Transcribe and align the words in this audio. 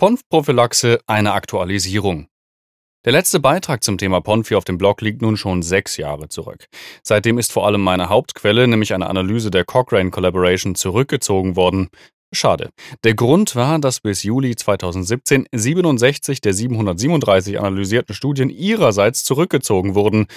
PONF-Prophylaxe 0.00 0.98
eine 1.06 1.34
Aktualisierung. 1.34 2.28
Der 3.04 3.12
letzte 3.12 3.38
Beitrag 3.38 3.84
zum 3.84 3.98
Thema 3.98 4.22
PONFI 4.22 4.54
auf 4.54 4.64
dem 4.64 4.78
Blog 4.78 5.02
liegt 5.02 5.20
nun 5.20 5.36
schon 5.36 5.60
sechs 5.60 5.98
Jahre 5.98 6.30
zurück. 6.30 6.68
Seitdem 7.02 7.36
ist 7.36 7.52
vor 7.52 7.66
allem 7.66 7.82
meine 7.82 8.08
Hauptquelle, 8.08 8.66
nämlich 8.66 8.94
eine 8.94 9.10
Analyse 9.10 9.50
der 9.50 9.66
Cochrane 9.66 10.10
Collaboration, 10.10 10.74
zurückgezogen 10.74 11.54
worden. 11.54 11.90
Schade. 12.32 12.70
Der 13.04 13.12
Grund 13.12 13.56
war, 13.56 13.78
dass 13.78 14.00
bis 14.00 14.22
Juli 14.22 14.56
2017 14.56 15.44
67 15.52 16.40
der 16.40 16.54
737 16.54 17.60
analysierten 17.60 18.14
Studien 18.14 18.48
ihrerseits 18.48 19.22
zurückgezogen 19.22 19.94
wurden. 19.94 20.28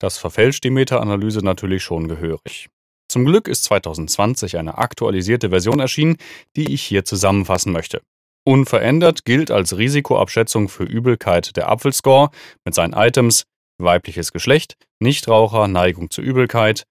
Das 0.00 0.18
verfälscht 0.18 0.64
die 0.64 0.70
Meta-Analyse 0.70 1.44
natürlich 1.44 1.84
schon 1.84 2.08
gehörig. 2.08 2.70
Zum 3.08 3.24
Glück 3.24 3.46
ist 3.46 3.62
2020 3.64 4.56
eine 4.56 4.78
aktualisierte 4.78 5.50
Version 5.50 5.78
erschienen, 5.78 6.16
die 6.56 6.74
ich 6.74 6.82
hier 6.82 7.04
zusammenfassen 7.04 7.72
möchte. 7.72 8.02
Unverändert 8.44 9.24
gilt 9.24 9.50
als 9.52 9.76
Risikoabschätzung 9.76 10.68
für 10.68 10.84
Übelkeit 10.84 11.56
der 11.56 11.68
Apfelscore 11.68 12.30
mit 12.64 12.74
seinen 12.74 12.92
Items 12.92 13.44
weibliches 13.78 14.32
Geschlecht, 14.32 14.74
Nichtraucher, 15.00 15.68
Neigung 15.68 16.10
zur 16.10 16.24
Übelkeit, 16.24 16.84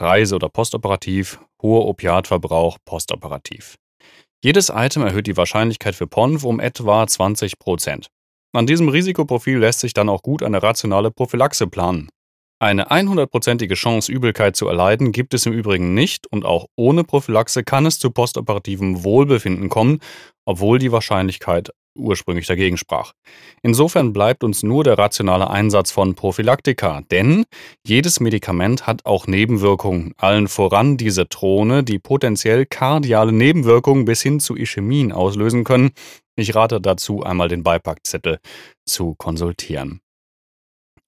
Reise- 0.00 0.34
oder 0.34 0.48
postoperativ, 0.48 1.40
hoher 1.62 1.86
Opiatverbrauch 1.86 2.78
postoperativ. 2.84 3.76
Jedes 4.42 4.70
Item 4.70 5.02
erhöht 5.02 5.26
die 5.26 5.36
Wahrscheinlichkeit 5.36 5.94
für 5.94 6.06
PONV 6.06 6.44
um 6.44 6.60
etwa 6.60 7.04
20% 7.04 8.06
An 8.52 8.66
diesem 8.66 8.88
Risikoprofil 8.88 9.58
lässt 9.58 9.80
sich 9.80 9.92
dann 9.92 10.08
auch 10.08 10.22
gut 10.22 10.42
eine 10.42 10.62
rationale 10.62 11.10
Prophylaxe 11.10 11.66
planen. 11.66 12.08
Eine 12.62 12.90
100%ige 12.90 13.74
Chance, 13.74 14.12
Übelkeit 14.12 14.54
zu 14.54 14.68
erleiden, 14.68 15.12
gibt 15.12 15.32
es 15.32 15.46
im 15.46 15.54
Übrigen 15.54 15.94
nicht 15.94 16.26
und 16.30 16.44
auch 16.44 16.66
ohne 16.76 17.04
Prophylaxe 17.04 17.64
kann 17.64 17.86
es 17.86 17.98
zu 17.98 18.10
postoperativem 18.10 19.02
Wohlbefinden 19.02 19.70
kommen, 19.70 20.00
obwohl 20.44 20.78
die 20.78 20.92
Wahrscheinlichkeit 20.92 21.70
ursprünglich 21.96 22.46
dagegen 22.46 22.76
sprach. 22.76 23.12
Insofern 23.62 24.12
bleibt 24.12 24.44
uns 24.44 24.62
nur 24.62 24.84
der 24.84 24.98
rationale 24.98 25.48
Einsatz 25.48 25.90
von 25.90 26.14
Prophylaktika, 26.14 27.00
denn 27.10 27.44
jedes 27.86 28.20
Medikament 28.20 28.86
hat 28.86 29.06
auch 29.06 29.26
Nebenwirkungen, 29.26 30.12
allen 30.18 30.46
voran 30.46 30.98
diese 30.98 31.30
Throne, 31.30 31.82
die 31.82 31.98
potenziell 31.98 32.66
kardiale 32.66 33.32
Nebenwirkungen 33.32 34.04
bis 34.04 34.20
hin 34.20 34.38
zu 34.38 34.54
Ischämien 34.54 35.12
auslösen 35.12 35.64
können. 35.64 35.92
Ich 36.36 36.54
rate 36.54 36.78
dazu, 36.78 37.22
einmal 37.22 37.48
den 37.48 37.62
Beipackzettel 37.62 38.38
zu 38.84 39.14
konsultieren. 39.14 40.02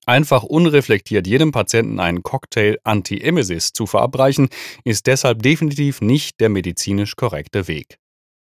Einfach 0.04 0.42
unreflektiert 0.42 1.26
jedem 1.28 1.52
Patienten 1.52 2.00
einen 2.00 2.22
Cocktail 2.22 2.78
Anti-Emesis 2.82 3.72
zu 3.72 3.86
verabreichen, 3.86 4.48
ist 4.84 5.06
deshalb 5.06 5.42
definitiv 5.42 6.00
nicht 6.00 6.40
der 6.40 6.48
medizinisch 6.48 7.14
korrekte 7.14 7.68
Weg. 7.68 7.98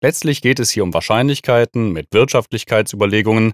Letztlich 0.02 0.42
geht 0.42 0.60
es 0.60 0.72
hier 0.72 0.84
um 0.84 0.94
Wahrscheinlichkeiten 0.94 1.92
mit 1.92 2.08
Wirtschaftlichkeitsüberlegungen. 2.12 3.54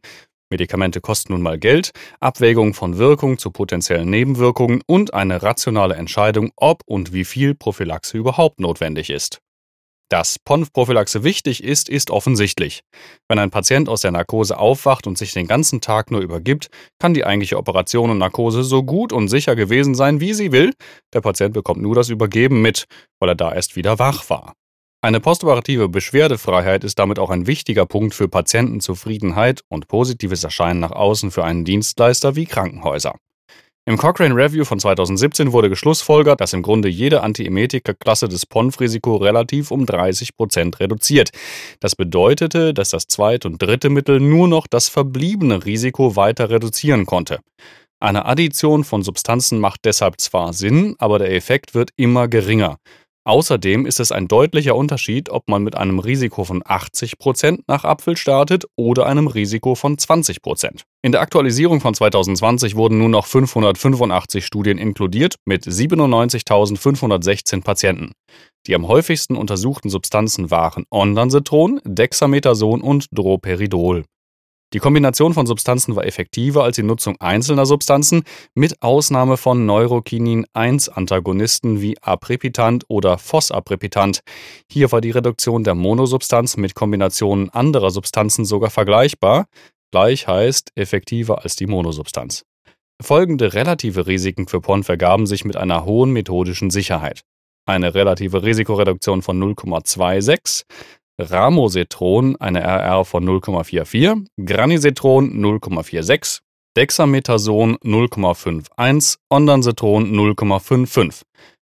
Medikamente 0.49 1.01
kosten 1.01 1.33
nun 1.33 1.41
mal 1.41 1.59
Geld, 1.59 1.91
Abwägung 2.19 2.73
von 2.73 2.97
Wirkung 2.97 3.37
zu 3.37 3.51
potenziellen 3.51 4.09
Nebenwirkungen 4.09 4.81
und 4.85 5.13
eine 5.13 5.43
rationale 5.43 5.95
Entscheidung, 5.95 6.51
ob 6.55 6.81
und 6.85 7.13
wie 7.13 7.25
viel 7.25 7.55
Prophylaxe 7.55 8.17
überhaupt 8.17 8.59
notwendig 8.59 9.09
ist. 9.09 9.39
Dass 10.11 10.39
PONF-Prophylaxe 10.39 11.23
wichtig 11.23 11.63
ist, 11.63 11.87
ist 11.87 12.11
offensichtlich. 12.11 12.81
Wenn 13.29 13.39
ein 13.39 13.49
Patient 13.49 13.87
aus 13.87 14.01
der 14.01 14.11
Narkose 14.11 14.57
aufwacht 14.57 15.07
und 15.07 15.17
sich 15.17 15.31
den 15.31 15.47
ganzen 15.47 15.79
Tag 15.79 16.11
nur 16.11 16.19
übergibt, 16.19 16.67
kann 16.99 17.13
die 17.13 17.23
eigentliche 17.23 17.55
Operation 17.55 18.09
und 18.09 18.17
Narkose 18.17 18.63
so 18.63 18.83
gut 18.83 19.13
und 19.13 19.29
sicher 19.29 19.55
gewesen 19.55 19.95
sein, 19.95 20.19
wie 20.19 20.33
sie 20.33 20.51
will. 20.51 20.73
Der 21.13 21.21
Patient 21.21 21.53
bekommt 21.53 21.81
nur 21.81 21.95
das 21.95 22.09
Übergeben 22.09 22.61
mit, 22.61 22.83
weil 23.21 23.29
er 23.29 23.35
da 23.35 23.53
erst 23.53 23.77
wieder 23.77 23.99
wach 23.99 24.29
war. 24.29 24.51
Eine 25.01 25.21
postoperative 25.21 25.87
Beschwerdefreiheit 25.87 26.83
ist 26.83 26.99
damit 26.99 27.17
auch 27.17 27.29
ein 27.29 27.47
wichtiger 27.47 27.85
Punkt 27.85 28.13
für 28.13 28.27
Patientenzufriedenheit 28.27 29.61
und 29.69 29.87
positives 29.87 30.43
Erscheinen 30.43 30.81
nach 30.81 30.91
außen 30.91 31.31
für 31.31 31.45
einen 31.45 31.63
Dienstleister 31.63 32.35
wie 32.35 32.45
Krankenhäuser. 32.45 33.15
Im 33.87 33.97
Cochrane 33.97 34.35
Review 34.35 34.63
von 34.63 34.79
2017 34.79 35.53
wurde 35.53 35.67
geschlussfolgert, 35.67 36.39
dass 36.39 36.53
im 36.53 36.61
Grunde 36.61 36.87
jede 36.87 37.23
Antiemetika-Klasse 37.23 38.29
das 38.29 38.45
PONF-Risiko 38.45 39.15
relativ 39.15 39.71
um 39.71 39.87
30 39.87 40.37
Prozent 40.37 40.79
reduziert. 40.79 41.31
Das 41.79 41.95
bedeutete, 41.95 42.75
dass 42.75 42.91
das 42.91 43.07
zweite 43.07 43.47
und 43.47 43.59
dritte 43.59 43.89
Mittel 43.89 44.19
nur 44.19 44.47
noch 44.47 44.67
das 44.67 44.87
verbliebene 44.87 45.65
Risiko 45.65 46.15
weiter 46.15 46.51
reduzieren 46.51 47.07
konnte. 47.07 47.39
Eine 47.99 48.25
Addition 48.25 48.83
von 48.83 49.01
Substanzen 49.01 49.59
macht 49.59 49.81
deshalb 49.83 50.21
zwar 50.21 50.53
Sinn, 50.53 50.95
aber 50.99 51.17
der 51.17 51.33
Effekt 51.33 51.73
wird 51.73 51.89
immer 51.95 52.27
geringer. 52.27 52.77
Außerdem 53.23 53.85
ist 53.85 53.99
es 53.99 54.11
ein 54.11 54.27
deutlicher 54.27 54.75
Unterschied, 54.75 55.29
ob 55.29 55.47
man 55.47 55.61
mit 55.63 55.77
einem 55.77 55.99
Risiko 55.99 56.43
von 56.43 56.63
80% 56.63 57.59
nach 57.67 57.83
Apfel 57.83 58.17
startet 58.17 58.65
oder 58.75 59.05
einem 59.05 59.27
Risiko 59.27 59.75
von 59.75 59.95
20%. 59.95 60.81
In 61.03 61.11
der 61.11 61.21
Aktualisierung 61.21 61.81
von 61.81 61.93
2020 61.93 62.75
wurden 62.75 62.97
nun 62.97 63.11
noch 63.11 63.27
585 63.27 64.43
Studien 64.43 64.79
inkludiert 64.79 65.35
mit 65.45 65.65
97.516 65.65 67.63
Patienten. 67.63 68.13
Die 68.65 68.73
am 68.73 68.87
häufigsten 68.87 69.35
untersuchten 69.35 69.91
Substanzen 69.91 70.49
waren 70.49 70.85
Ondansetron, 70.89 71.79
Dexamethason 71.85 72.81
und 72.81 73.05
Droperidol. 73.11 74.03
Die 74.73 74.79
Kombination 74.79 75.33
von 75.33 75.45
Substanzen 75.45 75.97
war 75.97 76.05
effektiver 76.05 76.63
als 76.63 76.77
die 76.77 76.83
Nutzung 76.83 77.17
einzelner 77.19 77.65
Substanzen, 77.65 78.23
mit 78.55 78.81
Ausnahme 78.81 79.35
von 79.35 79.65
Neurokinin-1-Antagonisten 79.65 81.81
wie 81.81 82.01
Aprepitant 82.01 82.85
oder 82.87 83.17
Phosaprepitant. 83.17 84.21
Hier 84.71 84.89
war 84.93 85.01
die 85.01 85.11
Reduktion 85.11 85.65
der 85.65 85.75
Monosubstanz 85.75 86.55
mit 86.55 86.73
Kombinationen 86.73 87.49
anderer 87.49 87.91
Substanzen 87.91 88.45
sogar 88.45 88.69
vergleichbar, 88.69 89.47
gleich 89.91 90.27
heißt 90.27 90.71
effektiver 90.75 91.43
als 91.43 91.57
die 91.57 91.67
Monosubstanz. 91.67 92.45
Folgende 93.01 93.53
relative 93.53 94.07
Risiken 94.07 94.47
für 94.47 94.61
PON 94.61 94.85
vergaben 94.85 95.25
sich 95.25 95.43
mit 95.43 95.57
einer 95.57 95.83
hohen 95.83 96.11
methodischen 96.11 96.69
Sicherheit. 96.69 97.23
Eine 97.65 97.93
relative 97.93 98.43
Risikoreduktion 98.43 99.21
von 99.21 99.41
0,26, 99.41 100.63
Ramosetron 101.29 102.35
eine 102.37 102.61
RR 102.63 103.05
von 103.05 103.23
0,44, 103.23 104.25
Granisetron 104.43 105.33
0,46, 105.33 106.39
Dexamethason 106.75 107.77
0,51, 107.77 109.17
Ondansetron 109.29 110.11
0,55. 110.11 111.21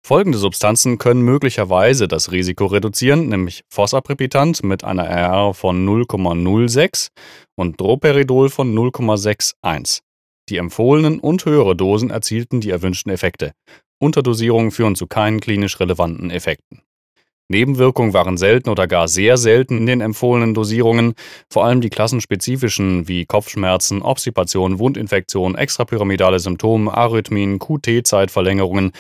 Folgende 0.05 0.39
Substanzen 0.39 0.99
können 0.99 1.23
möglicherweise 1.23 2.09
das 2.09 2.33
Risiko 2.33 2.67
reduzieren, 2.67 3.29
nämlich 3.29 3.62
Phosaprepitant 3.69 4.65
mit 4.65 4.83
einer 4.83 5.05
RR 5.05 5.55
von 5.55 5.87
0,06 5.87 7.09
und 7.57 7.81
Droperidol 7.81 8.49
von 8.49 8.75
0,61. 8.75 10.01
Die 10.49 10.57
empfohlenen 10.57 11.21
und 11.21 11.45
höhere 11.45 11.77
Dosen 11.77 12.11
erzielten 12.11 12.61
die 12.61 12.71
erwünschten 12.71 13.12
Effekte. 13.12 13.53
Unterdosierungen 14.01 14.73
führen 14.73 14.97
zu 14.97 15.07
keinen 15.07 15.41
klinisch 15.41 15.79
relevanten 15.79 16.31
Effekten. 16.31 16.83
Nebenwirkungen 17.53 18.13
waren 18.13 18.37
selten 18.37 18.71
oder 18.71 18.89
gar 18.89 19.07
sehr 19.07 19.37
selten 19.37 19.77
in 19.77 19.87
den 19.87 20.01
empfohlenen 20.01 20.55
Dosierungen, 20.55 21.15
vor 21.49 21.65
allem 21.65 21.81
die 21.81 21.91
klassenspezifischen 21.91 23.07
wie 23.07 23.27
Kopfschmerzen, 23.27 24.03
Obstipation, 24.03 24.81
Wundinfektion, 24.81 25.55
extrapyramidale 25.55 26.41
Symptome, 26.41 26.93
Arrhythmien, 26.93 27.61
QT-Zeitverlängerungen. 27.61 28.91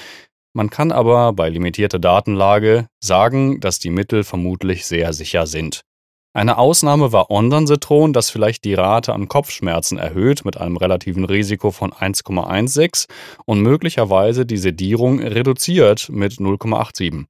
Man 0.54 0.70
kann 0.70 0.92
aber 0.92 1.32
bei 1.32 1.48
limitierter 1.48 1.98
Datenlage 1.98 2.86
sagen, 3.02 3.58
dass 3.58 3.78
die 3.78 3.90
Mittel 3.90 4.22
vermutlich 4.22 4.84
sehr 4.84 5.12
sicher 5.14 5.46
sind. 5.46 5.82
Eine 6.34 6.56
Ausnahme 6.56 7.12
war 7.12 7.30
Ondansetron, 7.30 8.14
das 8.14 8.30
vielleicht 8.30 8.64
die 8.64 8.72
Rate 8.72 9.12
an 9.12 9.28
Kopfschmerzen 9.28 9.98
erhöht 9.98 10.46
mit 10.46 10.56
einem 10.56 10.78
relativen 10.78 11.26
Risiko 11.26 11.70
von 11.70 11.92
1,16 11.92 13.06
und 13.44 13.60
möglicherweise 13.60 14.46
die 14.46 14.56
Sedierung 14.56 15.20
reduziert 15.20 16.08
mit 16.10 16.34
0,87. 16.34 17.26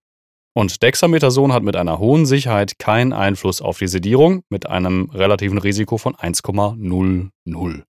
Und 0.55 0.83
Dexamethason 0.83 1.53
hat 1.53 1.63
mit 1.63 1.77
einer 1.77 1.99
hohen 1.99 2.27
Sicherheit 2.27 2.79
keinen 2.79 3.13
Einfluss 3.13 3.63
auf 3.63 3.79
die 3.79 3.89
Sedierung 3.89 4.43
mit 4.51 4.69
einem 4.69 5.09
relativen 5.11 5.59
Risiko 5.59 5.97
von 5.97 6.15
1,00. 6.15 7.83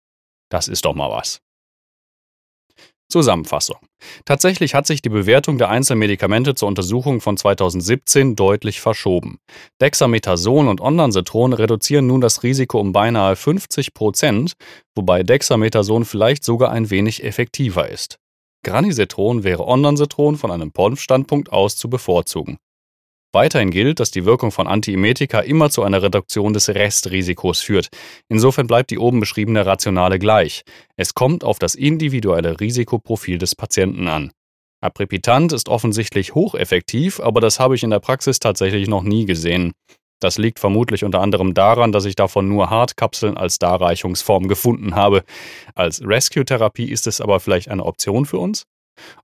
Das 0.50 0.68
ist 0.68 0.86
doch 0.86 0.96
mal 0.96 1.10
was. 1.10 1.42
Zusammenfassung. 3.10 3.78
Tatsächlich 4.26 4.74
hat 4.74 4.88
sich 4.88 5.02
die 5.02 5.10
Bewertung 5.10 5.58
der 5.58 5.70
einzelnen 5.70 6.00
Medikamente 6.00 6.56
zur 6.56 6.68
Untersuchung 6.68 7.22
von 7.22 7.38
2017 7.38 8.36
deutlich 8.36 8.82
verschoben. 8.82 9.38
Dexamethason 9.82 10.68
und 10.68 10.82
Ondansetron 10.82 11.54
reduzieren 11.54 12.08
nun 12.08 12.22
das 12.22 12.42
Risiko 12.42 12.80
um 12.80 12.92
beinahe 12.92 13.36
50 13.36 13.94
Prozent, 13.94 14.54
wobei 14.96 15.22
Dexamethason 15.22 16.06
vielleicht 16.06 16.44
sogar 16.44 16.72
ein 16.72 16.90
wenig 16.90 17.24
effektiver 17.24 17.88
ist. 17.88 18.18
Granisetron 18.64 19.44
wäre 19.44 19.68
Ondansetron 19.68 20.38
von 20.38 20.52
einem 20.52 20.72
PONF-Standpunkt 20.72 21.52
aus 21.52 21.78
zu 21.78 21.90
bevorzugen. 21.90 22.58
Weiterhin 23.36 23.72
gilt, 23.72 24.00
dass 24.00 24.12
die 24.12 24.26
Wirkung 24.26 24.52
von 24.52 24.68
Antiemetika 24.68 25.40
immer 25.40 25.72
zu 25.72 25.82
einer 25.82 26.04
Reduktion 26.04 26.54
des 26.54 26.70
Restrisikos 26.70 27.62
führt. 27.62 27.90
Insofern 28.30 28.68
bleibt 28.68 28.92
die 28.92 29.00
oben 29.00 29.20
beschriebene 29.20 29.66
Rationale 29.66 30.20
gleich. 30.20 30.62
Es 30.98 31.16
kommt 31.16 31.44
auf 31.44 31.58
das 31.58 31.74
individuelle 31.74 32.60
Risikoprofil 32.60 33.40
des 33.40 33.56
Patienten 33.56 34.08
an. 34.08 34.32
Aprepitant 34.82 35.52
ist 35.52 35.68
offensichtlich 35.68 36.36
hocheffektiv, 36.36 37.20
aber 37.20 37.42
das 37.42 37.60
habe 37.60 37.74
ich 37.74 37.84
in 37.84 37.90
der 37.90 38.00
Praxis 38.00 38.40
tatsächlich 38.40 38.88
noch 38.88 39.02
nie 39.02 39.26
gesehen. 39.26 39.72
Das 40.24 40.38
liegt 40.38 40.60
vermutlich 40.60 41.04
unter 41.04 41.20
anderem 41.20 41.54
daran, 41.54 41.92
dass 41.92 42.06
ich 42.06 42.16
davon 42.16 42.48
nur 42.48 42.70
Hartkapseln 42.70 43.36
als 43.36 43.60
Darreichungsform 43.60 44.48
gefunden 44.48 44.96
habe. 44.96 45.26
Als 45.76 46.02
Rescue-Therapie 46.02 46.90
ist 46.90 47.08
es 47.08 47.20
aber 47.20 47.42
vielleicht 47.42 47.68
eine 47.68 47.84
Option 47.84 48.26
für 48.26 48.38
uns? 48.38 48.64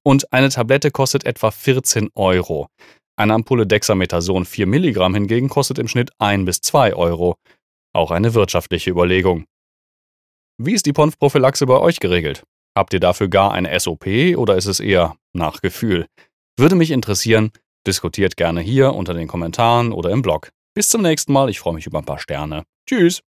Und 0.04 0.34
eine 0.34 0.50
Tablette 0.50 0.92
kostet 0.92 1.26
etwa 1.26 1.52
14 1.52 2.10
Euro. 2.16 2.68
Eine 3.16 3.34
Ampulle 3.34 3.66
Dexamethason 3.66 4.44
4 4.44 4.68
Milligramm 4.68 5.14
hingegen 5.14 5.48
kostet 5.48 5.80
im 5.80 5.88
Schnitt 5.88 6.12
1 6.18 6.44
bis 6.44 6.60
2 6.60 6.94
Euro. 6.96 7.36
Auch 7.94 8.12
eine 8.12 8.34
wirtschaftliche 8.34 8.90
Überlegung. 8.90 9.46
Wie 10.58 10.74
ist 10.74 10.86
die 10.86 10.92
Ponf-Prophylaxe 10.92 11.66
bei 11.66 11.80
euch 11.80 12.02
geregelt? 12.02 12.44
Habt 12.78 12.94
ihr 12.94 13.00
dafür 13.00 13.30
gar 13.30 13.54
eine 13.54 13.80
SOP 13.80 14.06
oder 14.36 14.58
ist 14.58 14.66
es 14.66 14.82
eher 14.82 15.16
nach 15.32 15.62
Gefühl? 15.62 16.08
Würde 16.58 16.76
mich 16.76 16.92
interessieren, 16.92 17.52
diskutiert 17.88 18.36
gerne 18.36 18.60
hier 18.60 18.94
unter 18.96 19.14
den 19.14 19.30
Kommentaren 19.30 19.94
oder 19.94 20.10
im 20.10 20.22
Blog. 20.22 20.52
Bis 20.80 20.88
zum 20.88 21.02
nächsten 21.02 21.34
Mal, 21.34 21.50
ich 21.50 21.60
freue 21.60 21.74
mich 21.74 21.88
über 21.88 21.98
ein 21.98 22.06
paar 22.06 22.20
Sterne. 22.20 22.64
Tschüss! 22.88 23.22